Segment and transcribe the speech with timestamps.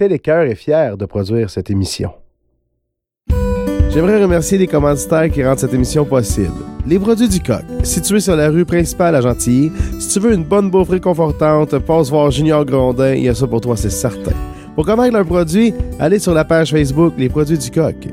[0.00, 2.12] Télécœur est fier de produire cette émission.
[3.90, 6.54] J'aimerais remercier les commanditaires qui rendent cette émission possible.
[6.86, 9.70] Les produits du coq, situés sur la rue principale à Gentilly.
[9.98, 13.46] Si tu veux une bonne bouffe réconfortante, passe voir Junior Grondin, il y a ça
[13.46, 14.32] pour toi, c'est certain.
[14.74, 18.08] Pour connaître leurs produits, allez sur la page Facebook Les produits du coq.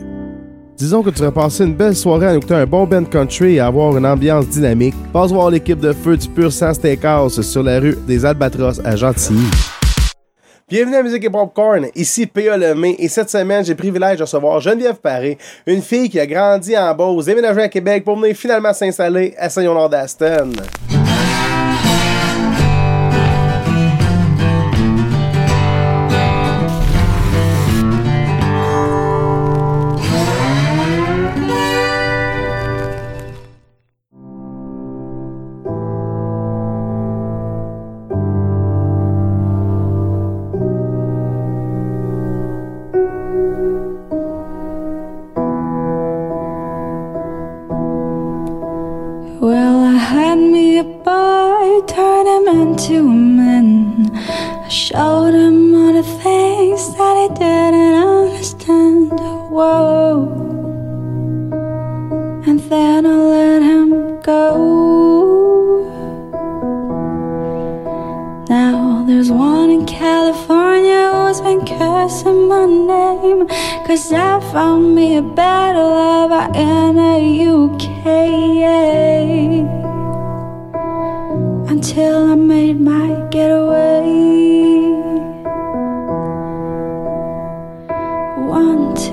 [0.76, 3.60] Disons que tu vas passer une belle soirée à écouter un bon band country et
[3.62, 4.96] avoir une ambiance dynamique.
[5.14, 8.98] Passe voir l'équipe de feu du Pur Sans Steakhouse sur la rue des Albatros à
[8.98, 9.77] Gentilly.
[10.70, 12.58] Bienvenue à Musique et Popcorn, ici P.A.
[12.58, 16.28] Lemay et cette semaine, j'ai le privilège de recevoir Geneviève Paré, une fille qui a
[16.28, 20.52] grandi en Beauce, déménagé à Québec pour venir finalement s'installer à Saint-Léonard-d'Aston.
[20.90, 20.97] Well,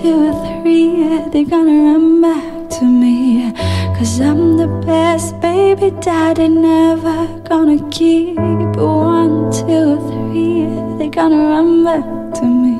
[0.04, 3.50] Two, three, they're gonna run back to me.
[3.96, 8.36] Cause I'm the best baby daddy, never gonna keep.
[8.36, 10.66] One, two, three,
[10.98, 12.04] they're gonna run back
[12.38, 12.76] to me.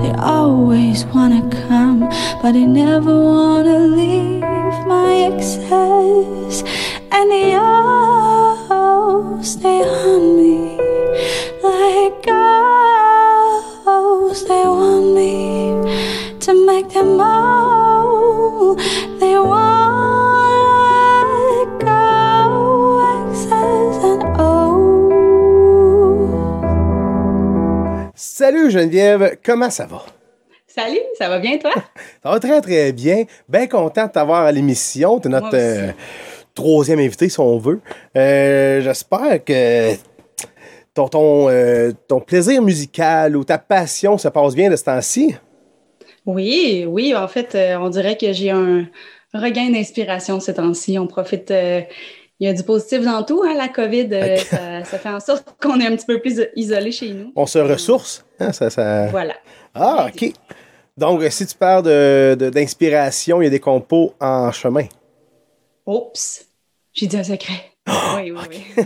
[0.00, 2.08] They always wanna come,
[2.40, 4.40] but they never wanna leave
[4.86, 6.62] my excess.
[7.12, 10.47] And they all stay on me
[28.68, 30.04] Salut Geneviève, comment ça va?
[30.66, 31.72] Salut, ça va bien toi?
[32.22, 33.24] Ça va très très bien.
[33.48, 35.18] Bien content de t'avoir à l'émission.
[35.20, 35.92] Tu es notre euh,
[36.54, 37.80] troisième invité si on veut.
[38.14, 39.94] Euh, J'espère que
[40.92, 45.34] ton, ton, euh, ton plaisir musical ou ta passion se passe bien de ce temps-ci.
[46.26, 48.86] Oui, oui, en fait, on dirait que j'ai un
[49.32, 50.98] regain d'inspiration ces temps-ci.
[50.98, 51.80] On profite, euh,
[52.40, 55.20] il y a du positif dans tout, hein, la COVID, euh, ça, ça fait en
[55.20, 57.32] sorte qu'on est un petit peu plus isolé chez nous.
[57.36, 58.24] On se ressource.
[58.40, 59.06] hein, ça, ça...
[59.08, 59.34] Voilà.
[59.74, 60.32] Ah, OK.
[60.96, 64.86] Donc, si tu parles de- de- d'inspiration, il y a des compos en chemin.
[65.86, 66.46] Oups,
[66.92, 67.54] j'ai dit un secret.
[68.16, 68.84] Oui, oui, oui.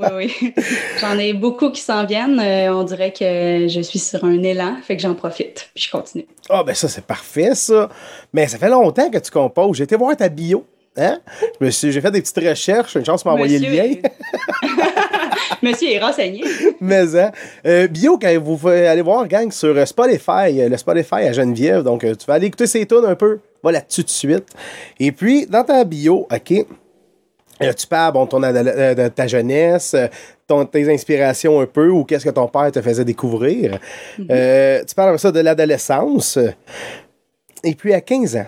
[0.00, 0.08] oui,
[0.42, 0.54] oui.
[1.00, 2.38] J'en ai beaucoup qui s'en viennent.
[2.40, 5.90] Euh, on dirait que je suis sur un élan, fait que j'en profite, puis je
[5.90, 6.26] continue.
[6.50, 7.88] Ah, ben ça, c'est parfait, ça.
[8.34, 9.76] Mais ça fait longtemps que tu composes.
[9.78, 10.66] J'ai été voir ta bio.
[10.96, 11.20] Hein?
[11.60, 12.94] J'ai fait des petites recherches.
[12.96, 13.94] Une chance de m'envoyer le lien.
[15.62, 16.42] Monsieur est renseigné.
[16.80, 17.32] Mais, hein,
[17.66, 21.82] euh, bio, quand vous aller voir, gang, sur euh, Spotify, euh, le Spotify à Geneviève.
[21.82, 23.40] Donc, tu vas aller écouter ses tunes un peu.
[23.62, 24.46] Va là-dessus tout de suite.
[24.98, 26.66] Et puis, dans ta bio, OK,
[27.76, 29.94] tu parles bon, ton de ta jeunesse,
[30.46, 33.78] ton, tes inspirations un peu, ou qu'est-ce que ton père te faisait découvrir.
[34.30, 36.38] Euh, tu parles ça de l'adolescence.
[37.62, 38.46] Et puis, à 15 ans,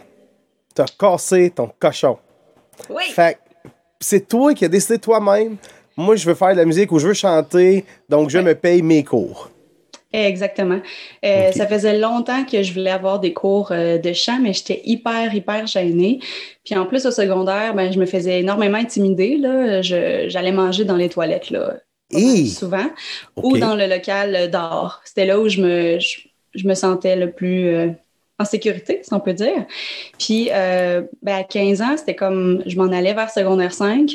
[0.75, 2.17] tu as cassé ton cochon.
[2.91, 3.05] Oui.
[3.13, 3.39] Fait
[4.01, 5.57] c'est toi qui as décidé toi-même.
[5.97, 8.83] Moi, je veux faire de la musique ou je veux chanter, donc je me paye
[8.83, 9.51] mes cours.
[10.13, 10.81] Exactement.
[11.25, 11.53] Euh.
[11.53, 15.35] Ça faisait longtemps que je voulais avoir des cours euh, de chant, mais j'étais hyper,
[15.35, 16.19] hyper gênée.
[16.65, 19.37] Puis en plus, au secondaire, ben, je me faisais énormément intimider.
[19.39, 19.81] Là.
[19.83, 21.77] Je- J'allais manger dans les toilettes là,
[22.13, 22.49] Hey!
[22.49, 22.91] souvent,
[23.37, 25.01] ou dans le local d'art.
[25.05, 26.21] C'était là où je me, je,
[26.55, 27.89] je me sentais le plus euh,
[28.43, 29.65] en sécurité, si on peut dire.
[30.19, 34.11] Puis euh, ben, à 15 ans, c'était comme je m'en allais vers secondaire 5.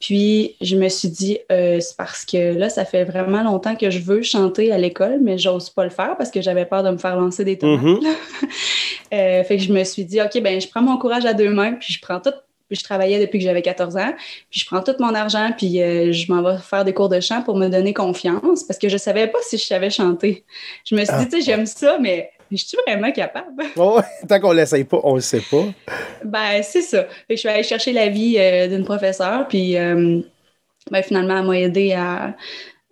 [0.00, 3.88] Puis je me suis dit, euh, c'est parce que là, ça fait vraiment longtemps que
[3.90, 6.90] je veux chanter à l'école, mais j'ose pas le faire parce que j'avais peur de
[6.90, 7.82] me faire lancer des tomates.
[7.82, 8.00] Mhm.
[9.12, 11.50] Euh, fait que je me suis dit, OK, ben je prends mon courage à deux
[11.50, 12.32] mains, puis je prends tout.
[12.68, 14.12] puis Je travaillais depuis que j'avais 14 ans,
[14.50, 17.20] puis je prends tout mon argent, puis euh, je m'en vais faire des cours de
[17.20, 20.44] chant pour me donner confiance, parce que je savais pas si je savais chanter.
[20.84, 21.20] Je me suis Ah.
[21.22, 23.64] dit, tu sais, j'aime ça, mais je suis vraiment capable?
[24.28, 25.64] Tant qu'on l'essaye pas, on le sait pas.
[26.24, 27.06] Ben, c'est ça.
[27.28, 30.20] Je suis allée chercher l'avis euh, d'une professeure, puis euh,
[30.90, 32.34] ben, finalement, elle m'a aidé à,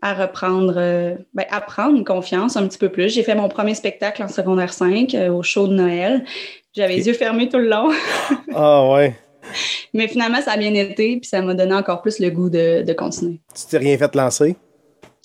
[0.03, 3.09] à reprendre, euh, ben, à prendre confiance un petit peu plus.
[3.09, 6.25] J'ai fait mon premier spectacle en secondaire 5 euh, au show de Noël.
[6.75, 7.91] J'avais les yeux fermés tout le long.
[8.55, 9.15] ah ouais.
[9.95, 12.83] Mais finalement, ça a bien été, puis ça m'a donné encore plus le goût de,
[12.83, 13.41] de continuer.
[13.55, 14.57] Tu t'es rien fait lancer?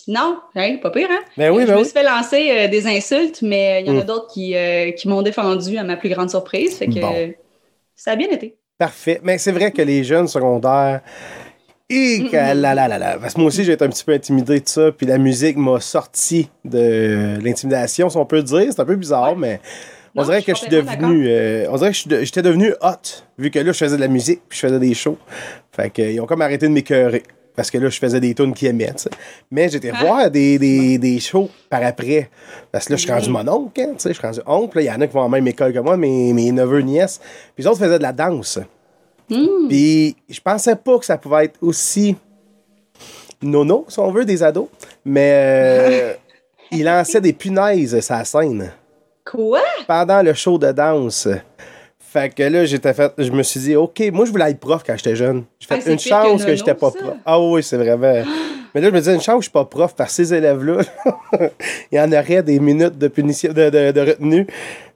[0.07, 1.19] Non, pas pire, hein?
[1.37, 1.83] Ben oui, je ben me oui.
[1.85, 4.05] suis fait lancer euh, des insultes, mais il y en a Mm.
[4.05, 6.77] d'autres qui, euh, qui m'ont défendu à ma plus grande surprise.
[6.77, 7.13] Fait que Bon.
[7.13, 7.27] euh,
[7.95, 8.55] ça a bien été.
[8.77, 9.19] Parfait.
[9.23, 11.01] Mais c'est vrai que les jeunes secondaires.
[11.89, 13.17] Et que là, là, là, là.
[13.19, 14.91] Parce que moi aussi, j'ai été un petit peu intimidé de ça.
[14.91, 18.65] Puis la musique m'a sorti de l'intimidation, si on peut dire.
[18.71, 19.35] C'est un peu bizarre, Ouais.
[19.37, 19.59] mais
[20.15, 21.27] on Non, dirait je suis que je suis devenu.
[21.29, 23.95] euh, on dirait que je suis de- j'étais devenu hot, vu que là, je faisais
[23.95, 25.17] de la musique, puis je faisais des shows.
[25.71, 27.23] Fait que, ils ont comme arrêté de m'écœurer.
[27.57, 28.93] Parce que là, je faisais des tunes qu'ils aimaient.
[29.51, 29.99] Mais j'étais Ah.
[30.05, 32.29] voir des, des, des shows par après.
[32.71, 34.09] Parce que là, je suis rendu mon oncle, hein, tu sais.
[34.09, 34.79] Je suis rendu oncle.
[34.79, 37.19] Il y en a qui vont en même école que moi, mes, mes neveux, nièces.
[37.55, 38.59] Puis les autres faisaient de la danse.
[39.29, 39.67] Hmm.
[39.67, 42.15] Puis je pensais pas que ça pouvait être aussi
[43.41, 44.67] nono, si on veut, des ados.
[45.03, 46.13] Mais euh,
[46.71, 48.71] il lançait des punaises la scène
[49.25, 49.61] Quoi?
[49.87, 51.27] pendant le show de danse.
[52.19, 54.81] Fait que là, j'étais fait, je me suis dit, OK, moi, je voulais être prof
[54.85, 55.43] quand j'étais jeune.
[55.59, 56.97] J'ai fait Ah, une que chance que, Nono, j'étais pas ça?
[56.99, 57.13] prof.
[57.25, 58.23] Ah oui, c'est vraiment.
[58.75, 60.81] Mais là, je me disais, une chance que je suis pas prof par ces élèves-là.
[61.91, 64.47] Il y en aurait des minutes de punition, de, de, de retenue.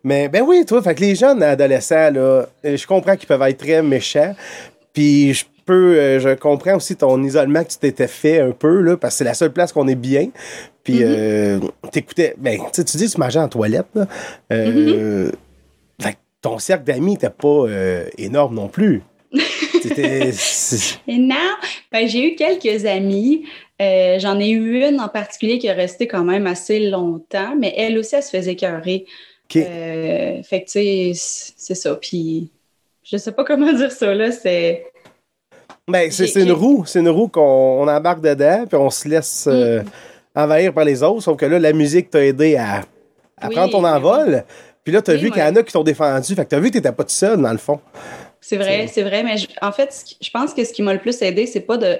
[0.03, 2.19] Mais ben oui, toi, fait que les jeunes adolescents, là,
[2.65, 4.35] euh, je comprends qu'ils peuvent être très méchants.
[4.93, 8.81] Puis je peux, euh, je comprends aussi ton isolement que tu t'étais fait un peu,
[8.81, 10.29] là, parce que c'est la seule place qu'on est bien.
[10.83, 11.59] Puis euh,
[11.91, 14.07] t'écoutais, ben, tu dis, tu mangeais en toilette, là.
[14.51, 15.35] Euh, que
[16.41, 19.01] ton cercle d'amis n'était pas euh, énorme non plus.
[21.07, 21.35] Non,
[21.91, 23.45] ben, j'ai eu quelques amis.
[23.81, 27.73] Euh, J'en ai eu une en particulier qui est restée quand même assez longtemps, mais
[27.77, 29.05] elle aussi, elle se faisait écœurer.
[29.45, 29.57] OK.
[29.57, 31.11] Euh, fait que, tu sais,
[31.57, 31.95] c'est- ça.
[31.95, 32.49] Puis,
[33.03, 34.31] je sais pas comment dire ça, là.
[34.31, 34.85] C'est.
[35.87, 37.41] Ben, c'est une roue, c'est une roue qu'on
[37.81, 39.81] on embarque dedans, puis on se laisse euh,
[40.35, 41.21] envahir par les autres.
[41.23, 42.81] Sauf que là, la musique t'a aidé à,
[43.37, 44.43] à Oui, prendre ton oui, envol.
[44.83, 46.33] Puis là, t'as Oui, vu qu'il y en a qui t'ont défendu.
[46.35, 47.79] Fait que t'as vu que t'étais pas tout seul, dans le fond.
[48.39, 50.99] C'est vrai, C'est- vrai, mais je- en fait, je pense que ce qui m'a le
[50.99, 51.99] plus aidé, c'est pas de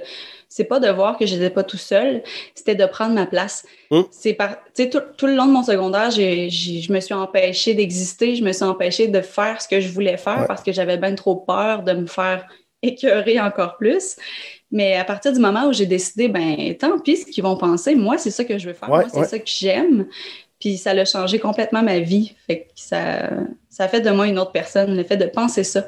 [0.54, 2.24] c'est pas de voir que j'étais pas tout seul,
[2.56, 3.63] c'était de prendre ma place.
[3.89, 4.01] Mm.
[4.12, 7.00] C'est par tu sais tout, tout le long de mon secondaire, j'ai, j'ai- je me
[7.00, 10.48] suis empêchée d'exister, je me suis empêchée de faire ce que je voulais faire Ouais.
[10.48, 12.45] parce que j'avais bien trop peur de me faire
[12.81, 14.18] écœurer encore plus.
[14.72, 17.95] Mais à partir du moment où j'ai décidé ben tant pis ce qu'ils vont penser,
[17.95, 19.28] moi c'est ça que je veux faire, Ouais, moi c'est ouais.
[19.28, 20.07] ça que j'aime.
[20.61, 22.33] Puis ça a changé complètement ma vie.
[22.47, 23.29] Fait que ça,
[23.69, 25.83] ça a fait de moi une autre personne, le fait de penser ça.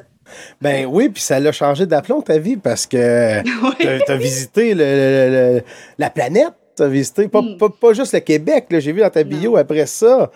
[0.60, 2.96] Ben oui, puis ça l'a changé d'aplomb ta vie parce que
[3.62, 3.74] Ouais.
[3.78, 5.62] t'as t'as visité le- le- le-
[5.98, 6.52] la planète.
[6.76, 7.56] T'as visité pas, Mm.
[7.56, 8.66] pas, pas juste le Québec.
[8.70, 10.30] J'ai vu dans ta bio après ça.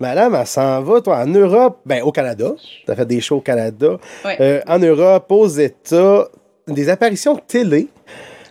[0.00, 2.52] Madame, elle s'en va, toi, en Europe, ben au Canada.
[2.86, 3.98] T'as fait des shows au Canada.
[4.40, 6.28] Euh, en Europe, aux États,
[6.66, 7.88] des apparitions télé.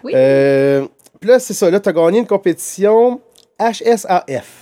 [0.03, 0.11] Oui.
[0.15, 0.85] Euh,
[1.19, 1.69] Puis là, c'est ça.
[1.71, 3.19] Là, t'as gagné une compétition
[3.59, 4.60] HSAF.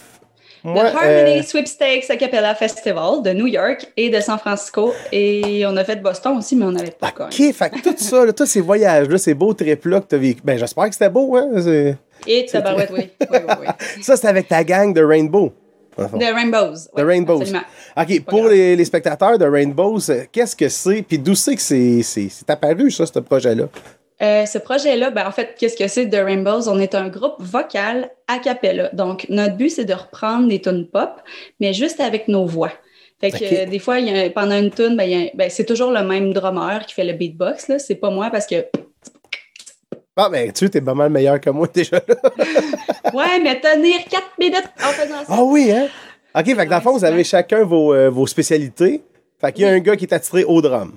[0.64, 4.94] Le Harmony Sweepstakes Acapella Festival de New York et de San Francisco.
[5.12, 7.54] Et on a fait Boston aussi, mais on n'avait pas OK, gagné.
[7.54, 10.42] fait que tout ça, là, tous ces voyages-là, ces beaux trips-là que t'as vécu.
[10.44, 11.50] Ben, j'espère que c'était beau, hein?
[12.28, 13.10] Et Tabarouette, oui.
[13.32, 13.68] Oui, oui, oui.
[14.02, 15.54] Ça, c'est avec ta gang de Rainbow.
[15.98, 16.88] The Rainbows.
[16.96, 17.42] The Rainbows.
[17.42, 17.66] absolument.
[17.98, 21.02] OK, pour les, les spectateurs de Rainbows, euh, qu'est-ce que c'est?
[21.02, 23.66] Puis d'où c'est que c'est apparu, ça, ce projet-là?
[24.22, 26.68] Euh, ce projet-là, ben, en fait, qu'est-ce que c'est The Rainbows?
[26.68, 28.90] On est un groupe vocal a cappella.
[28.94, 31.22] Donc, notre but, c'est de reprendre des tunes pop,
[31.60, 32.72] mais juste avec nos voix.
[33.22, 35.92] Fait que euh, des fois, il y a- pendant une tune, ben, ben, c'est toujours
[35.92, 37.72] le même drummer qui fait le beatbox.
[37.78, 38.66] C'est pas moi parce que,
[40.18, 41.98] Ah, ben, tu t'es pas mal meilleur que moi déjà
[43.14, 45.26] ouais, mais tenir quatre minutes en faisant ça.
[45.30, 45.88] Ah oui, hein?
[46.36, 49.02] OK, fait que dans le fond, vous avez chacun vos, euh, vos spécialités.
[49.40, 49.78] Fait qu'il y a Oui.
[49.78, 50.94] un gars qui est attiré au drum.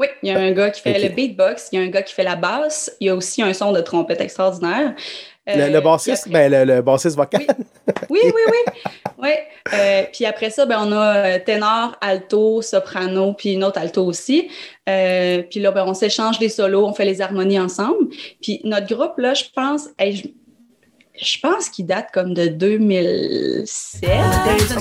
[0.00, 2.00] Oui, il y a un gars qui fait le beatbox, il y a un gars
[2.02, 4.94] qui fait la basse, il y a aussi un son de trompette extraordinaire.
[5.46, 7.42] Le, Euh, le bassiste, après- ben, le, le bassiste vocal.
[8.08, 8.72] Oui, oui, oui.
[9.18, 9.30] oui.
[9.74, 14.04] Euh, puis après ça, ben, on a euh, ténor, alto, soprano, puis une autre alto
[14.06, 14.48] aussi.
[14.88, 18.08] Euh, puis là, ben, on s'échange des solos, on fait les harmonies ensemble.
[18.40, 20.28] Puis notre groupe, là, je pense, hey, je,
[21.22, 24.00] je pense qu'il date comme de 2007.
[24.02, 24.72] days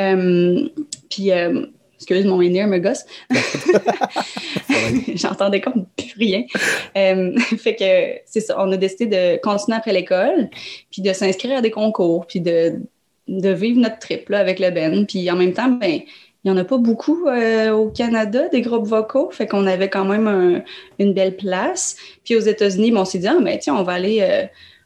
[0.00, 0.68] Euh,
[1.10, 3.04] puis, euh, excuse, mon aîné me gosse.
[5.14, 6.44] J'entendais comme plus rien.
[6.96, 10.48] Euh, fait que c'est ça, on a décidé de continuer après l'école,
[10.90, 12.80] puis de s'inscrire à des concours, puis de,
[13.28, 15.06] de vivre notre trip là, avec le Ben.
[15.06, 16.00] Puis en même temps, ben,
[16.44, 19.30] il n'y en a pas beaucoup euh, au Canada, des groupes vocaux.
[19.30, 20.62] Fait qu'on avait quand même un-
[20.98, 21.96] une belle place.
[22.24, 24.18] Puis aux États-Unis, ben, on s'est dit, ah, ben, tiens, on va aller.
[24.22, 24.44] euh,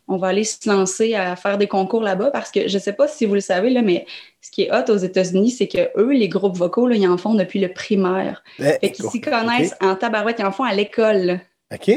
[0.09, 3.09] on va aller se lancer à faire des concours là-bas parce que je sais pas
[3.09, 4.07] si vous le savez, là, mais
[4.41, 7.17] ce qui est hot aux États-Unis, c'est que eux, les groupes vocaux, là, ils en
[7.19, 8.45] font depuis le primaire.
[8.61, 11.41] Eh, Fait qu'ils s'y connaissent en tabarouette, ils en font à l'école.
[11.75, 11.91] OK.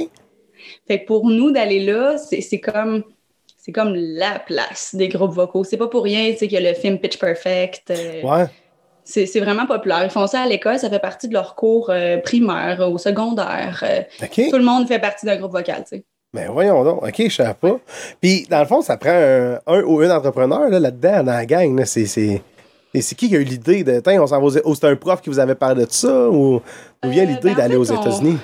[0.88, 3.04] Fait que pour nous, d'aller là, c'est c'est comme
[3.58, 5.64] c'est comme la place des groupes vocaux.
[5.64, 7.92] C'est pas pour rien, tu sais, qu'il y a le film Pitch Perfect.
[7.92, 8.46] euh, Ouais.
[9.04, 10.04] C'est vraiment populaire.
[10.04, 13.84] Ils font ça à l'école, ça fait partie de leur cours euh, primaire, au secondaire.
[13.84, 14.02] euh,
[14.50, 16.04] tout le monde fait partie d'un groupe vocal, tu sais.
[16.32, 17.02] Ben voyons donc.
[17.04, 17.80] OK, je savais pas.
[18.22, 21.46] Puis, dans le fond, ça prend un, un ou une entrepreneur là, là-dedans, dans la
[21.48, 21.76] gang.
[21.76, 21.86] Là.
[21.86, 22.44] C'est, c'est,
[22.94, 24.00] et c'est qui qui a eu l'idée de.
[24.00, 26.30] Tiens, on s'en va aux c'est un prof qui vous avait parlé de ça?
[26.30, 26.62] Ou
[27.02, 28.38] d'où vient Euh, l'idée ben, en d'aller aux États-Unis?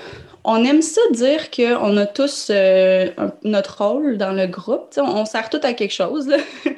[0.48, 4.94] On aime ça dire qu'on a tous euh, un- notre rôle dans le groupe.
[4.98, 6.28] On, on sert tout à quelque chose.
[6.28, 6.38] là.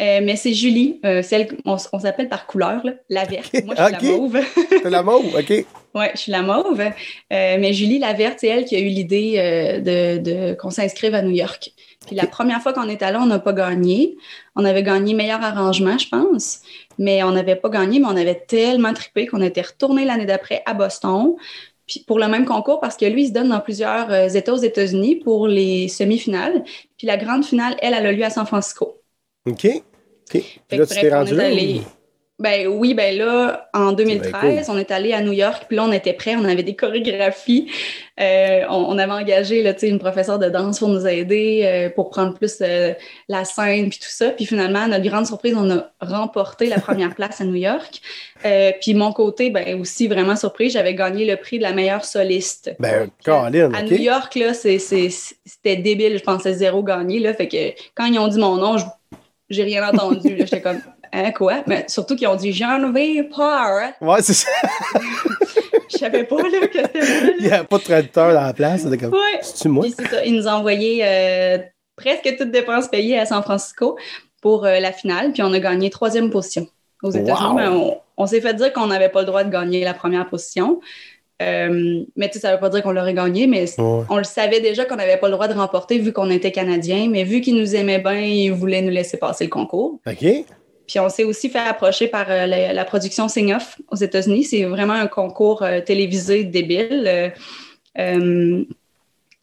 [0.00, 3.54] Euh, mais c'est Julie, euh, celle on, on s'appelle par couleur, là, la verte.
[3.64, 4.38] Moi, je suis la mauve.
[4.82, 5.64] C'est la mauve, OK.
[5.94, 6.82] Oui, je suis la mauve.
[7.30, 9.36] Mais Julie Laverte, c'est elle qui a eu l'idée
[9.80, 11.70] de, de- qu'on s'inscrive à New York.
[12.06, 14.16] Puis la première fois qu'on était là, on n'a pas gagné.
[14.56, 16.60] On avait gagné meilleur arrangement, je pense.
[16.98, 20.62] Mais on n'avait pas gagné, mais on avait tellement trippé qu'on était retourné l'année d'après
[20.66, 21.36] à Boston.
[21.86, 24.54] Puis pour le même concours, parce que lui, il se donne dans plusieurs euh, États
[24.54, 26.64] aux États-Unis pour les semi-finales.
[26.96, 29.00] Puis la grande finale, elle, elle a lieu à San Francisco.
[29.46, 29.66] OK.
[29.66, 30.42] OK.
[30.68, 31.46] Fait là, tu t'es rendu là?
[31.46, 32.03] allé- ou-
[32.44, 35.84] Ben oui, ben là, en 2013, bien on est allé à New York, puis là,
[35.84, 37.70] on était prêts, on avait des chorégraphies.
[38.20, 41.62] Euh, on, on avait engagé là, tu sais, une professeure de danse pour nous aider,
[41.64, 42.92] euh, pour prendre plus euh,
[43.30, 44.28] la scène, puis tout ça.
[44.28, 48.02] Puis finalement, à notre grande surprise, on a remporté la première place à New York.
[48.82, 52.76] Puis mon côté, ben aussi vraiment surpris, j'avais gagné le prix de la meilleure soliste.
[52.78, 53.08] Ben,
[53.74, 53.90] À OK.
[53.90, 56.18] New York, là, c'était débile.
[56.18, 57.20] Je pensais zéro gagner.
[57.20, 58.76] Là, fait que quand ils ont dit mon nom,
[59.48, 60.36] j'ai rien entendu.
[60.38, 60.82] J'étais comme,
[61.14, 61.62] hein, quoi?
[61.66, 63.92] Mais surtout qu'ils ont dit Geneviève Parr.
[64.00, 64.50] Ouais, c'est ça.
[65.90, 67.00] Je savais pas là, que c'était.
[67.38, 68.82] Il n'y a pas de traducteur dans la place.
[68.82, 69.12] C'était comme.
[69.12, 69.38] Ouais.
[69.42, 69.84] C'est-tu moi?
[69.84, 71.58] Puis c'est ça, ils nous ont envoyé euh,
[71.96, 73.96] presque toutes dépenses payées à San Francisco
[74.42, 75.32] pour euh, la finale.
[75.32, 76.66] Puis on a gagné troisième position.
[77.02, 77.54] Aux États-Unis, Wow.
[77.56, 80.26] ben, on, on s'est fait dire qu'on n'avait pas le droit de gagner la première
[80.26, 80.80] position.
[81.42, 84.02] Euh, mais tu sais, ça ne veut pas dire qu'on l'aurait gagné, mais Ouais.
[84.08, 87.08] on le savait déjà qu'on n'avait pas le droit de remporter vu qu'on était Canadiens,
[87.10, 89.98] mais vu qu'ils nous aimaient bien, ils voulaient nous laisser passer le concours.
[90.06, 90.24] OK.
[90.86, 94.44] Puis on s'est aussi fait approcher par euh, la, la production Sing Off aux États-Unis.
[94.44, 97.28] C'est vraiment un concours euh, télévisé débile, euh,
[97.98, 98.64] euh,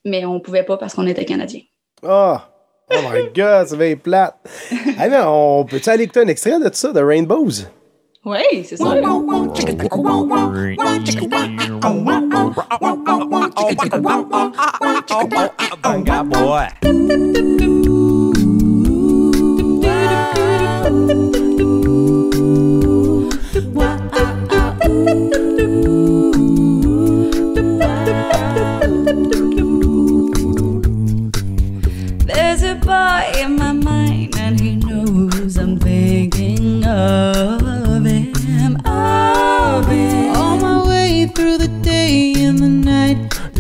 [0.05, 1.61] mais on pouvait pas parce qu'on était Canadiens.
[2.03, 2.47] Ah!
[2.93, 4.35] Oh my God, c'est bien plate.
[4.71, 7.65] hey, mais on peut-tu aller écouter un extrait de ça, de Rainbows?
[8.25, 8.83] Oui, c'est ça.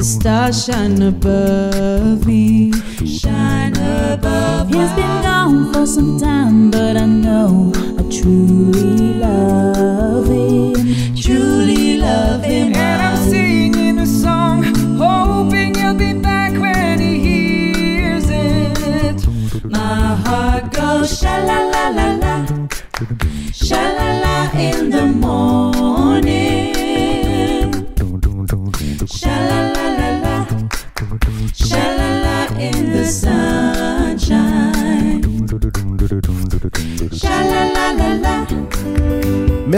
[0.01, 2.71] The stars shine above me,
[3.05, 3.77] shine
[4.11, 4.67] above.
[4.67, 10.80] He's been gone for some time, but I know I truly love him,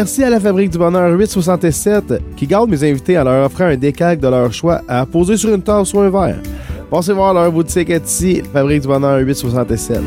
[0.03, 3.77] Merci à la Fabrique du Bonheur 867 qui garde mes invités en leur offrant un
[3.77, 6.41] décalque de leur choix à poser sur une tasse ou un verre.
[6.91, 10.01] Passez voir leur boutique ici, Fabrique du Bonheur 867.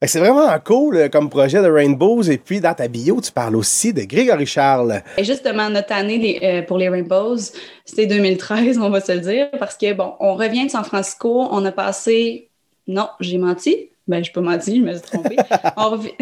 [0.00, 2.22] Fait que C'est vraiment cool euh, comme projet de Rainbows.
[2.22, 5.02] Et puis, dans ta bio, tu parles aussi de Grégory Charles.
[5.18, 7.36] Et justement, notre année euh, pour les Rainbows,
[7.84, 11.48] c'était 2013, on va se le dire, parce que, bon, on revient de San Francisco,
[11.50, 12.48] on a passé...
[12.86, 13.90] Non, j'ai menti.
[14.08, 15.36] Ben, je peux mentir, je me suis trompée.
[15.76, 16.14] on, revi-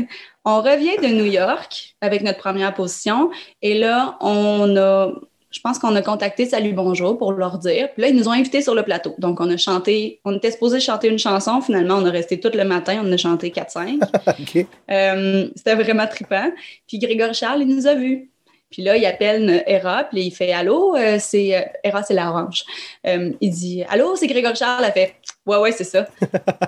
[0.44, 3.30] on revient de New York avec notre première position,
[3.62, 5.12] et là, on a
[5.52, 7.90] je pense qu'on a contacté Salut Bonjour pour leur dire.
[7.92, 9.14] Puis là, ils nous ont invités sur le plateau.
[9.16, 11.62] Donc, on a chanté, on était supposé chanter une chanson.
[11.62, 14.02] Finalement, on a resté tout le matin, on a chanté 4-5.
[14.28, 14.66] OK.
[14.90, 16.50] Euh, C'était vraiment trippant.
[16.86, 18.30] Puis Grégory Charles, il nous a vus.
[18.70, 22.64] Puis là, il appelle Hera, puis il fait Allô, euh, c'est euh, Hera, c'est l'orange.
[23.06, 24.84] Euh, il dit Allô, c'est Grégory Charles.
[24.84, 25.14] Elle fait
[25.46, 26.06] Ouais, ouais, c'est ça.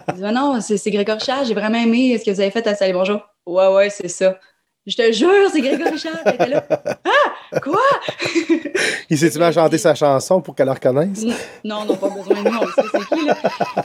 [0.08, 2.66] il dit Ah Non, c'est Grégory Charles, j'ai vraiment aimé ce que vous avez fait
[2.66, 3.20] à Salut Bonjour.
[3.44, 4.38] Ouais, ouais, c'est ça.
[4.86, 6.20] Je te jure, c'est Grégory Charles.
[6.24, 6.64] Elle était là.
[7.50, 7.80] Ah, quoi?
[9.08, 11.24] Il s'est-tu mis à chanter sa chanson pour qu'elle la reconnaisse?
[11.64, 13.36] Non, non, pas besoin de nous, on sait c'est qui, là.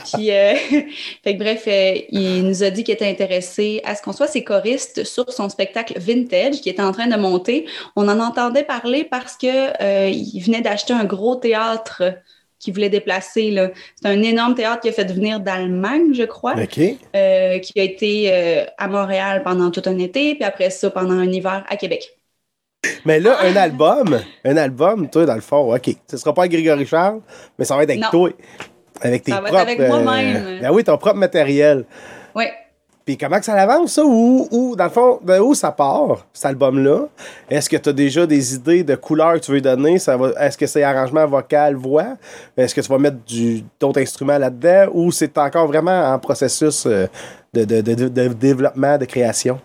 [0.04, 0.54] Puis, euh,
[1.24, 4.26] fait que bref, euh, il nous a dit qu'il était intéressé à ce qu'on soit
[4.26, 7.66] ses choristes sur son spectacle Vintage qui était en train de monter.
[7.96, 12.02] On en entendait parler parce que euh, il venait d'acheter un gros théâtre
[12.64, 13.54] qu'il voulait déplacer.
[14.02, 16.80] C'est un énorme théâtre qui a fait venir d'Allemagne, je crois, OK.
[17.14, 21.14] euh, qui a été euh, à Montréal pendant tout un été, puis après ça, pendant
[21.14, 22.10] un hiver à Québec.
[23.06, 25.90] Mais là, un album, un album, toi, dans le fond, OK.
[26.10, 27.20] Ce sera pas avec Grégory Charles,
[27.58, 28.10] mais ça va être avec Non.
[28.10, 28.30] toi.
[29.00, 29.70] Avec tes Ça va être propres.
[29.70, 30.60] avec moi-même.
[30.60, 31.84] Ben oui, ton propre matériel.
[32.34, 32.44] Oui.
[33.04, 34.04] Puis comment que ça avance, ça?
[34.04, 37.08] Ou, ou, dans le fond, de où ça part, cet album-là?
[37.50, 39.98] Est-ce que tu as déjà des idées de couleurs que tu veux donner?
[39.98, 42.16] Ça va, est-ce que c'est arrangement vocal, voix?
[42.56, 44.90] Est-ce que tu vas mettre du, d'autres instruments là-dedans?
[44.94, 47.06] Ou c'est encore vraiment en processus euh,
[47.52, 49.60] de, de- de- de développement, de création?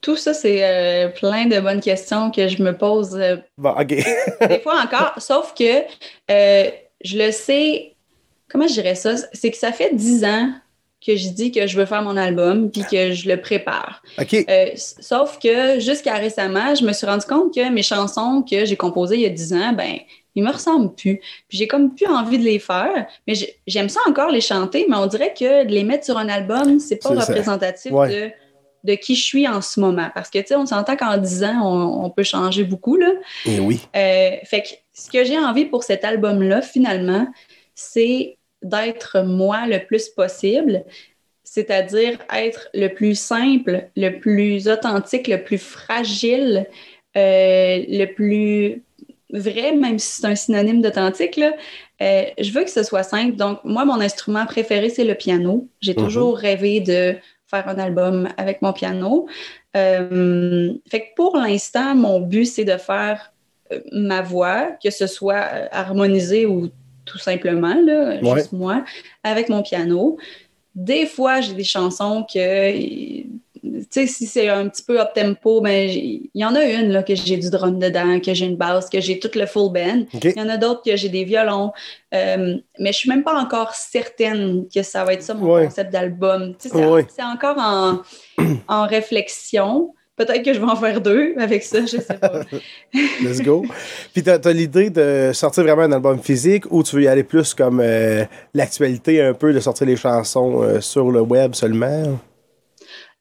[0.00, 3.86] Tout ça, c'est euh, plein de bonnes questions que je me pose euh, Bon, OK.
[4.48, 5.80] des fois encore, sauf que
[6.30, 6.70] euh,
[7.02, 7.94] je le sais,
[8.48, 9.14] comment je dirais ça?
[9.32, 10.50] C'est que ça fait dix ans
[11.04, 14.02] que je dis que je veux faire mon album puis que je le prépare.
[14.20, 14.34] OK.
[14.48, 18.76] Euh, sauf que jusqu'à récemment, je me suis rendu compte que mes chansons que j'ai
[18.76, 19.96] composées il y a dix ans, ben,
[20.34, 21.18] ils me ressemblent plus.
[21.48, 24.86] Puis j'ai comme plus envie de les faire, mais j'ai- j'aime ça encore les chanter,
[24.88, 28.08] mais on dirait que de les mettre sur un album, c'est pas représentatif Ouais.
[28.10, 28.30] de
[28.86, 30.08] de qui je suis en ce moment.
[30.14, 33.12] Parce que, tu sais, on s'entend qu'en 10 ans, on, on peut changer beaucoup, là.
[33.46, 33.80] Et oui.
[33.96, 37.26] Euh, fait que ce que j'ai envie pour cet album-là, finalement,
[37.74, 40.84] c'est d'être moi le plus possible,
[41.44, 46.66] c'est-à-dire être le plus simple, le plus authentique, le plus fragile,
[47.16, 48.82] euh, le plus
[49.32, 51.36] vrai, même si c'est un synonyme d'authentique.
[51.36, 51.52] là.
[52.02, 53.36] Euh, je veux que ce soit simple.
[53.36, 55.68] Donc, moi, mon instrument préféré, c'est le piano.
[55.80, 56.04] J'ai Mhm.
[56.04, 59.26] toujours rêvé de faire un album avec mon piano.
[59.76, 63.32] Euh, fait que pour l'instant, mon but, c'est de faire
[63.72, 66.68] euh, ma voix, que ce soit euh, harmonisé ou
[67.04, 68.34] tout simplement, là, Ouais.
[68.36, 68.84] juste moi,
[69.22, 70.16] avec mon piano.
[70.74, 73.30] Des fois, j'ai des chansons que, tu
[73.90, 77.14] sais, si c'est un petit peu up-tempo, ben, il y en a une là, que
[77.14, 80.04] j'ai du drum dedans, que j'ai une basse, que j'ai tout le full band.
[80.22, 81.72] Il y en a d'autres que j'ai des violons.
[82.12, 85.64] Euh, mais je suis même pas encore certaine que ça va être ça mon Ouais.
[85.66, 86.54] concept d'album.
[86.60, 87.06] Tu sais, c'est, Ouais.
[87.14, 87.98] c'est encore en,
[88.68, 89.94] en réflexion.
[90.16, 92.42] Peut-être que je vais en faire deux avec ça, je sais pas.
[93.22, 93.64] Let's go.
[94.12, 97.24] Puis t'as, t'as l'idée de sortir vraiment un album physique ou tu veux y aller
[97.24, 98.24] plus comme euh,
[98.54, 102.18] l'actualité un peu, de sortir les chansons euh, sur le web seulement?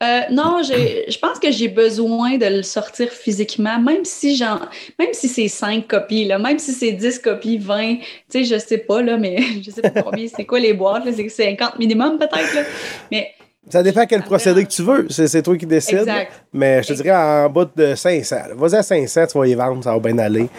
[0.03, 4.59] Euh, non, je pense que j'ai besoin de le sortir physiquement, même si j'en,
[4.99, 8.57] même si c'est 5 copies, là, même si c'est 10 copies, 20, tu sais, je
[8.59, 12.17] sais pas, là, mais je sais pas combien, c'est quoi les boîtes, c'est 50 minimum
[12.17, 12.67] peut-être.
[13.11, 13.33] Mais
[13.69, 15.07] Ça dépend quel procédé que tu veux.
[15.09, 15.99] C'est, toi qui décides.
[15.99, 16.31] Exact.
[16.51, 18.35] Mais je te dirais en bas de 500.
[18.35, 18.47] là.
[18.55, 20.49] Vas-y à 500, tu vas y vendre, ça va bien aller.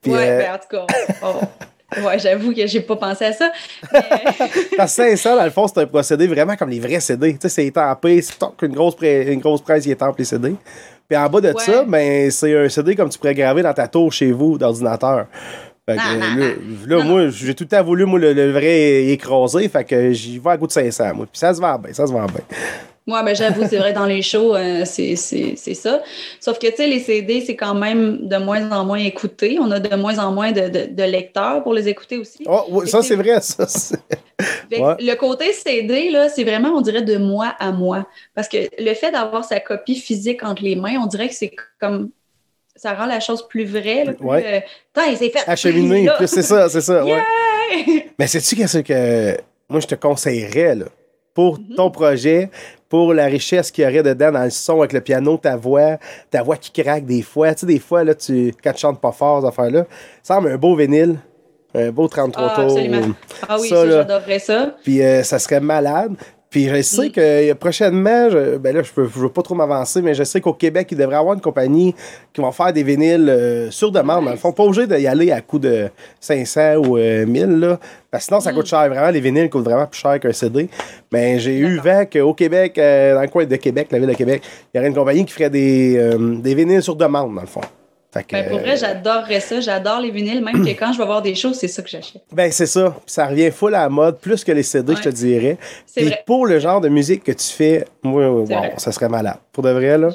[0.00, 0.86] Puis, ouais, euh, ben, en tout cas,
[1.22, 3.52] oh, ouais, j'avoue que j'ai pas pensé à ça.
[3.92, 4.00] Mais,
[4.76, 7.32] Parce que 500, dans le fond, c'est un procédé vraiment comme les vrais CD.
[7.34, 10.54] Tu sais, c'est étampé, c'est une grosse, une grosse presse qui étampe les CD.
[11.08, 11.54] Puis en bas de Ouais.
[11.58, 15.26] ça, ben, c'est un CD comme tu pourrais graver dans ta tour chez vous d'ordinateur.
[15.86, 16.54] Fait que, non,
[16.86, 19.68] là, moi, j'ai tout le temps voulu, moi, le, le vrai écrasé.
[19.68, 21.26] Fait que j'y vais à goût de 500, moi.
[21.30, 22.40] Puis ça se vend bien, ça se vend bien.
[23.06, 26.02] Moi, ben, j'avoue, c'est vrai, dans les shows, euh, c'est ça.
[26.40, 29.58] Sauf que, tu sais, les CD, c'est quand même de moins en moins écouté.
[29.60, 32.44] On a de moins en moins de, de- de lecteurs pour les écouter aussi.
[32.46, 33.66] Oh, ça, c'est vrai, ça.
[34.70, 34.94] Fait Ouais.
[35.00, 38.06] Le côté CD, là, c'est vraiment, on dirait, de moi à moi.
[38.34, 41.52] Parce que le fait d'avoir sa copie physique entre les mains, on dirait que c'est
[41.78, 42.10] comme.
[42.76, 44.04] Ça rend la chose plus vraie.
[44.04, 44.44] Là, plus, Ouais.
[44.46, 44.60] euh,
[44.92, 45.44] Tain, c'est fait!
[46.18, 47.04] Puis c'est ça, c'est ça.
[47.04, 47.22] ouais.
[48.18, 49.36] Mais sais-tu qu'est-ce que
[49.68, 50.86] moi je te conseillerais là,
[51.34, 51.74] pour Mhm.
[51.76, 52.50] ton projet,
[52.88, 55.98] pour la richesse qu'il y aurait dedans dans le son avec le piano, ta voix,
[56.30, 57.54] ta voix qui craque des fois.
[57.54, 59.86] Tu sais, des fois, là, tu, quand tu chantes pas fort, ces affaires-là,
[60.22, 61.16] ça semble un beau vinyle,
[61.74, 62.64] un beau 33 Ah, tours.
[62.64, 63.14] absolument.
[63.48, 64.76] Ah oui, Ça, j'adorerais ça.
[64.84, 66.14] Puis euh, ça serait malade.
[66.54, 69.56] Puis je sais que euh, prochainement, je, ben là, je peux, je veux pas trop
[69.56, 71.92] m'avancer, mais je sais qu'au Québec, il devrait y avoir une compagnie
[72.32, 74.26] qui va faire des vinyles euh, sur demande.
[74.26, 75.88] Dans le fond, pas obligé d'y aller à coût de
[76.20, 77.80] 500 ou euh, 1000, là.
[78.08, 78.54] Parce que sinon, ça Mm.
[78.54, 78.88] coûte cher.
[78.88, 80.68] Vraiment, les vinyles coûtent vraiment plus cher qu'un CD.
[81.12, 84.14] Mais j'ai eu vent qu'au Québec, euh, dans le coin de Québec, la ville de
[84.14, 84.40] Québec,
[84.72, 87.48] il y aurait une compagnie qui ferait des, euh, des vinyles sur demande, dans le
[87.48, 87.62] fond.
[88.22, 89.60] Que, Ben, pour vrai, j'adorerais ça.
[89.60, 90.42] J'adore les vinyles.
[90.44, 92.22] Même que quand je vais voir des shows, c'est ça que j'achète.
[92.32, 92.94] Ben, c'est ça.
[93.06, 95.58] Ça revient full à la mode, plus que les CD, je te dirais.
[96.26, 98.74] Pour le genre de musique que tu fais, moi, wow, C'est vrai.
[98.76, 99.38] ça serait malade.
[99.52, 100.10] Pour de vrai, là.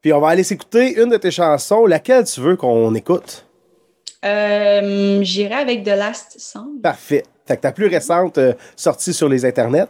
[0.00, 1.84] Puis on va aller s'écouter une de tes chansons.
[1.86, 3.44] Laquelle tu veux qu'on écoute?
[4.24, 6.80] Euh, J'irai avec The Last Song.
[6.82, 7.24] Parfait.
[7.46, 9.86] Fait que ta plus récente euh, sortie sur les internets.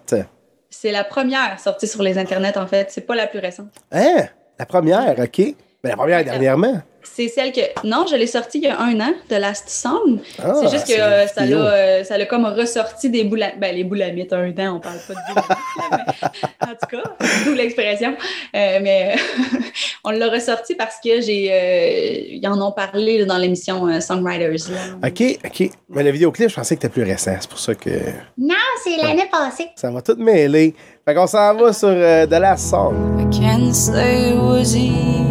[0.70, 2.88] C'est la première sortie sur les internets, en fait.
[2.90, 3.68] C'est pas la plus récente.
[3.90, 4.26] Hein?
[4.58, 5.38] La première, OK.
[5.82, 6.80] Ben, la première dernièrement.
[7.14, 7.60] C'est celle que.
[7.84, 10.18] Non, je l'ai sortie il y a un an, The Last Song.
[10.42, 13.58] Ah, c'est juste que euh, ça l'a euh, ça l'a comme ressorti des boulamites.
[13.60, 15.56] Ben, les boulamites, un an, on parle pas de boulamites.
[16.60, 18.14] mais en tout cas, d'où l'expression.
[18.54, 19.16] Euh, mais
[20.04, 21.48] on l'a ressorti parce que j'ai.
[21.52, 24.70] euh, ils en ont parlé là, dans l'émission euh, Songwriters.
[24.70, 25.08] là.
[25.08, 25.70] OK, OK.
[25.88, 27.36] Mais le vidéoclip, je pensais que c'était plus récent.
[27.40, 27.90] C'est pour ça que
[28.36, 29.68] Non, c'est l'année passée.
[29.76, 30.74] ça va tout mêler.
[31.04, 32.94] Fait qu'on s'en va sur euh, The Last Song.
[33.20, 35.27] I can't say it was easy.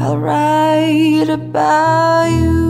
[0.00, 2.67] I'll write about you.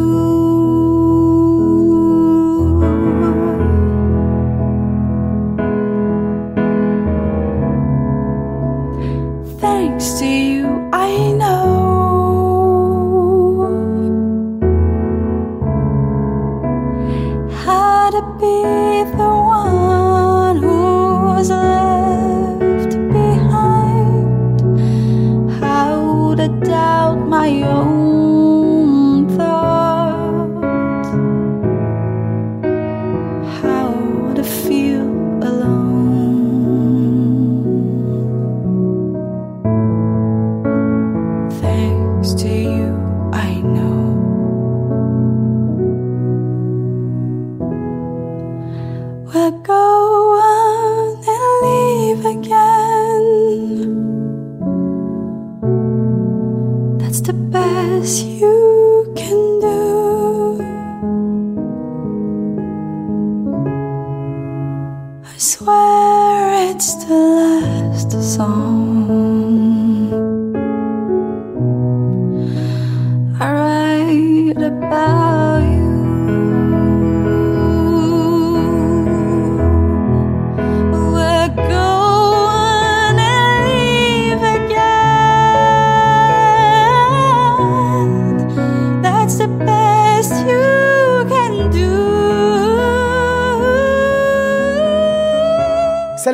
[49.64, 50.08] Go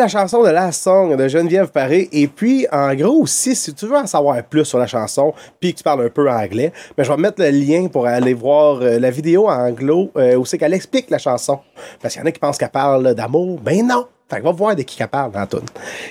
[0.04, 2.10] la chanson de Last Song de Geneviève Paré.
[2.12, 5.72] Et puis, en gros aussi, si tu veux en savoir plus sur la chanson, puis
[5.72, 8.82] que tu parles un peu anglais, ben, je vais mettre le lien pour aller voir
[8.82, 11.58] euh, la vidéo en anglo euh, où c'est qu'elle explique la chanson.
[12.02, 13.58] Parce qu'il y en a qui pensent qu'elle parle d'amour.
[13.60, 14.04] Ben non!
[14.28, 15.46] Fait que va voir de qui qu'elle parle dans la.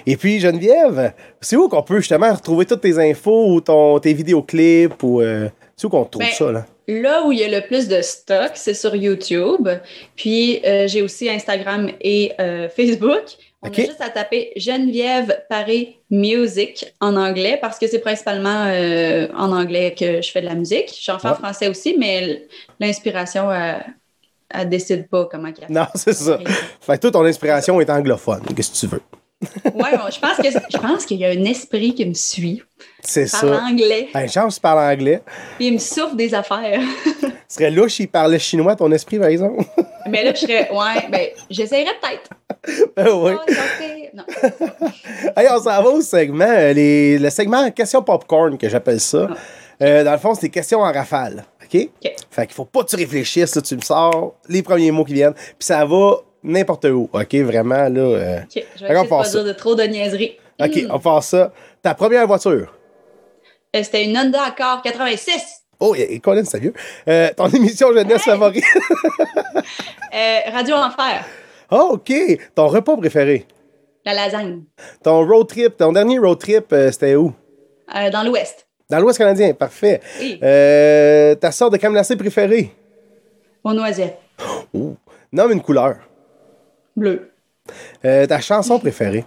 [0.07, 4.13] Et puis, Geneviève, c'est où qu'on peut justement retrouver toutes tes infos ou ton, tes
[4.13, 5.21] vidéoclips ou...
[5.21, 6.65] euh, c'est où qu'on trouve Ben, ça, là?
[6.87, 9.69] Là où il y a le plus de stock, c'est sur YouTube.
[10.15, 13.23] Puis euh, j'ai aussi Instagram et euh, Facebook.
[13.63, 19.27] On a juste à taper Geneviève Paré Music en anglais parce que c'est principalement euh,
[19.35, 20.93] en anglais que je fais de la musique.
[21.01, 21.37] J'en fais en Ouais.
[21.37, 22.45] français aussi, mais
[22.79, 23.83] l'inspiration, elle,
[24.49, 26.37] elle décide pas comment qu'elle Non, c'est ça.
[26.81, 28.41] Fait que toute ton inspiration est anglophone.
[28.55, 29.01] Qu'est-ce que tu veux?
[29.65, 32.61] Ouais, bon, je pense que je pense qu'il y a un esprit qui me suit.
[33.01, 33.63] C'est Parle ça.
[33.63, 34.07] anglais.
[34.13, 35.21] Ben, chance, tu parles anglais.
[35.57, 36.79] Puis il me souffle des affaires.
[37.47, 39.63] Ce serait louche s'il parlait chinois, ton esprit, par exemple.
[40.09, 40.69] mais là, je serais.
[40.71, 42.29] Ouais, ben, j'essayerais peut-être.
[42.95, 43.31] Ben oui.
[43.35, 43.51] Oh.
[44.13, 44.23] Non.
[45.35, 49.27] Hey, on s'en va au segment, euh, les- le segment question popcorn, que j'appelle ça.
[49.81, 51.43] Euh, dans le fond, c'est des questions en rafale.
[51.63, 51.89] OK?
[52.05, 52.11] OK.
[52.31, 55.13] Fait qu'il faut pas que tu réfléchisses, là, tu me sors les premiers mots qui
[55.13, 57.09] viennent, puis ça va n'importe où.
[57.11, 57.35] OK?
[57.35, 57.99] Vraiment, là.
[57.99, 59.31] euh, OK, je vais essayer de pas ça.
[59.31, 60.37] dire de trop de niaiseries.
[60.61, 60.87] OK, Hmm.
[60.91, 61.51] on va faire ça.
[61.81, 62.73] Ta première voiture?
[63.75, 65.63] Euh, C'était une Honda Accord 86.
[65.79, 66.73] Oh, et Colin, c'est vieux.
[67.07, 68.33] Euh, ton émission jeunesse Hey!
[68.33, 68.63] favorite?
[70.15, 71.25] Euh, Radio Enfer.
[71.71, 72.11] Ah, OK.
[72.53, 73.47] Ton repas préféré?
[74.05, 74.61] La lasagne.
[75.03, 77.33] Ton road trip, ton dernier road trip, c'était où?
[78.11, 78.67] Dans l'Ouest.
[78.89, 80.01] Dans l'Ouest canadien, parfait.
[80.19, 80.39] Oui.
[80.43, 82.71] Euh, ta sorte de crème glacée préférée?
[83.63, 84.19] Aux noisettes.
[85.31, 85.95] Nomme une couleur.
[86.95, 87.31] Bleu.
[88.05, 89.25] Euh, ta chanson préférée?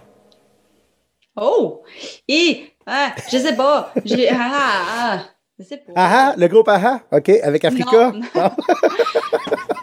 [1.35, 1.83] Oh!
[2.27, 3.91] Et, ah, je sais pas.
[4.05, 5.23] J'ai, ah, ah,
[5.59, 5.93] je sais pas.
[5.95, 8.11] Aha, le groupe Aha, OK, avec Africa.
[8.13, 8.51] Non.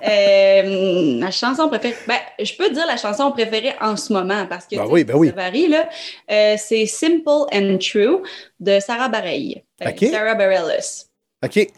[0.07, 1.97] Euh, ma chanson préférée.
[2.07, 5.15] Ben, je peux dire la chanson préférée en ce moment parce que Ben oui, ben
[5.17, 5.29] oui.
[5.29, 5.67] ça varie.
[5.67, 5.89] Là.
[6.31, 8.23] Euh, c'est Simple and True
[8.61, 9.65] de Sarah Bareilles.
[9.83, 10.05] Euh, OK.
[10.11, 11.07] Sarah Bareilles.
[11.43, 11.69] OK.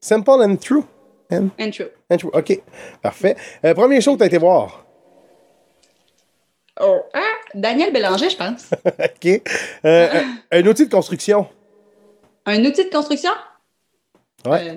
[0.00, 0.84] Simple and true.
[1.30, 1.90] And, And True.
[2.10, 2.30] and true.
[2.32, 2.62] OK,
[3.02, 3.36] parfait.
[3.64, 4.86] Euh, premier show que tu as été voir?
[6.82, 7.20] Oh, ah,
[7.54, 8.70] Daniel Bélanger, je pense.
[8.86, 9.42] OK.
[9.84, 10.08] Euh,
[10.52, 11.46] un, un outil de construction?
[12.46, 13.32] Un outil de construction?
[14.46, 14.68] Ouais.
[14.70, 14.74] Euh,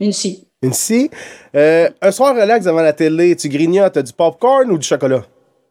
[0.00, 0.46] une scie.
[0.62, 1.10] Une scie.
[1.56, 5.22] Euh, un soir relax devant la télé, tu grignotes du popcorn ou du chocolat?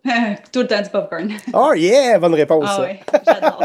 [0.52, 1.32] Tout le temps du popcorn.
[1.54, 2.66] Oh yeah, bonne réponse.
[2.68, 3.64] Ah ouais, j'adore.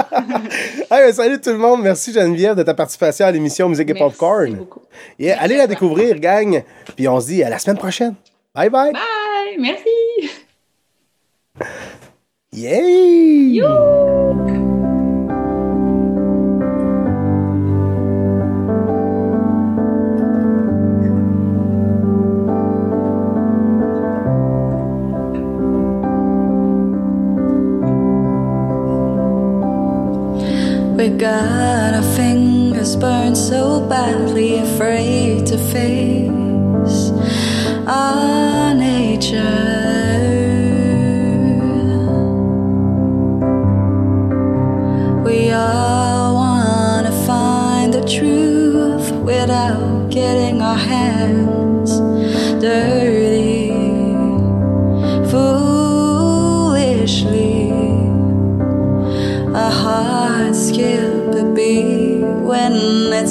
[0.91, 1.83] Hey, salut tout le monde.
[1.83, 4.55] Merci Geneviève de ta participation à l'émission Musique et Merci Popcorn.
[4.55, 4.83] beaucoup.
[5.19, 6.63] Yeah, Merci allez à la découvrir, gang.
[6.95, 8.15] Puis on se dit à la semaine prochaine.
[8.55, 8.93] Bye bye.
[8.93, 9.57] Bye!
[9.59, 10.46] Merci!
[12.57, 13.53] Yay!
[13.53, 13.86] Yoo!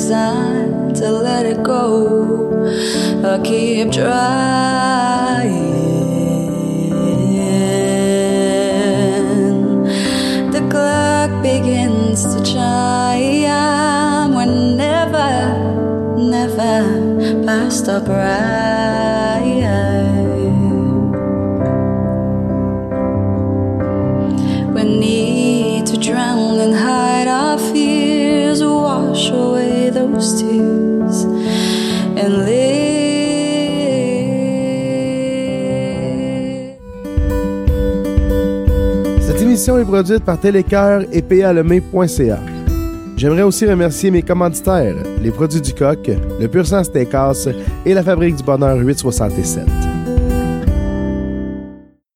[0.10, 2.68] Time to let it go.
[3.24, 4.26] I keep trying.
[10.52, 14.34] The clock begins to chime.
[14.36, 15.34] We're never,
[16.18, 19.15] never past our.
[39.66, 42.40] Émission est produite par Télécœur et PALemé.ca.
[43.18, 47.50] J'aimerais aussi remercier mes commanditaires, les produits du coq, le Pur Sang Steakhouse
[47.84, 49.95] et la Fabrique du Bonheur 867.